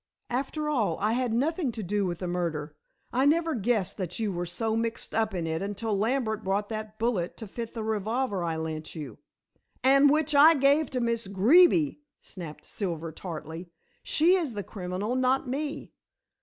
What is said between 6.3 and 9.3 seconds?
brought that bullet to fit the revolver I lent you."